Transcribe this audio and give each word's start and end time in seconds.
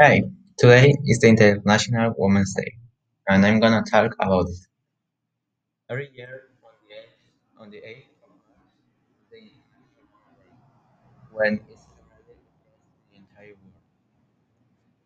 Hey, 0.00 0.22
today 0.56 0.94
is 1.04 1.18
the 1.20 1.28
International 1.28 2.14
Women's 2.16 2.54
Day, 2.54 2.78
and 3.28 3.44
I'm 3.44 3.60
gonna 3.60 3.82
talk 3.82 4.14
about 4.18 4.48
it. 4.48 4.56
Every 5.90 6.10
year 6.14 6.50
on 6.62 6.70
the 6.88 6.94
8th, 6.94 7.58
on 7.58 7.70
the 7.70 7.78
8th 7.78 8.06
of 8.22 8.30
the 9.30 9.50
when 11.32 11.60
it's 11.70 11.86
the 13.10 13.16
entire 13.16 13.54
world. 13.54 13.72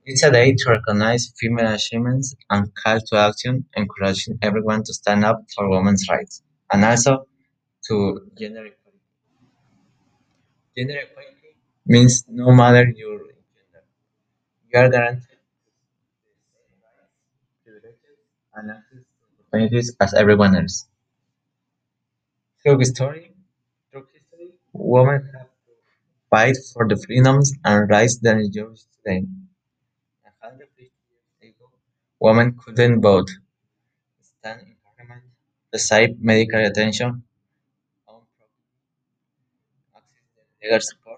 It's 0.04 0.22
a 0.22 0.30
day 0.30 0.52
to 0.52 0.64
recognize 0.68 1.32
female 1.38 1.72
achievements 1.72 2.34
and 2.50 2.70
call 2.74 3.00
to 3.00 3.16
action, 3.16 3.64
encouraging 3.74 4.38
everyone 4.42 4.82
to 4.84 4.92
stand 4.92 5.24
up 5.24 5.46
for 5.54 5.70
women's 5.70 6.06
rights, 6.06 6.42
and 6.70 6.84
also 6.84 7.26
to 7.88 8.30
gender 8.38 8.66
equality. 8.66 9.00
Gender 10.76 10.98
equality 10.98 11.54
means 11.86 12.24
no 12.26 12.50
matter 12.52 12.84
your 12.96 13.20
you 14.72 14.78
are 14.80 14.88
guaranteed 14.88 15.22
the 15.22 15.36
same 16.54 16.80
rights, 16.82 17.16
privileges, 17.64 18.18
and 18.54 18.70
access 18.70 19.04
to 19.04 19.44
opportunities 19.44 19.96
as 20.00 20.14
everyone 20.14 20.54
else. 20.56 20.86
Through 22.62 22.78
history, 22.78 23.34
through 23.90 24.06
history, 24.14 24.54
women 24.72 25.30
have 25.34 25.48
to 25.48 25.72
fight 26.30 26.56
for 26.72 26.88
the 26.88 26.96
freedoms 26.96 27.52
and 27.64 27.90
rights 27.90 28.18
that 28.20 28.38
enjoy 28.38 28.74
today. 29.04 29.26
A 30.24 30.30
hundred 30.46 30.68
fifty 30.78 30.92
years 31.42 31.54
ago, 31.56 31.70
women 32.20 32.56
couldn't 32.58 33.02
vote, 33.02 33.28
stand 34.22 34.62
in 34.62 34.76
parliament, 34.82 35.24
receive 35.72 36.18
medical 36.20 36.64
attention, 36.64 37.22
own 38.08 38.22
property, 38.38 38.52
access 39.94 40.46
legal 40.62 40.80
support, 40.80 41.09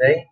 Today, 0.00 0.26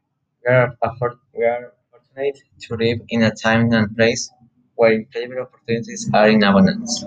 we 0.46 0.52
are 0.54 0.74
fortunate 0.98 2.38
to 2.60 2.74
live 2.74 3.00
in 3.10 3.22
a 3.22 3.30
time 3.34 3.70
and 3.74 3.94
place 3.94 4.30
where 4.76 4.92
employment 4.92 5.40
opportunities 5.40 6.08
are 6.14 6.28
in 6.30 6.42
abundance. 6.42 7.04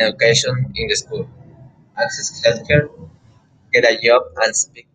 Education 0.00 0.72
in 0.74 0.88
the 0.88 0.96
school, 0.96 1.30
access 1.96 2.42
healthcare, 2.44 2.88
get 3.72 3.84
a 3.84 3.98
job 4.02 4.22
and 4.36 4.56
speak. 4.56 4.88